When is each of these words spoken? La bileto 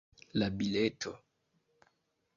La 0.33 0.49
bileto 0.49 1.11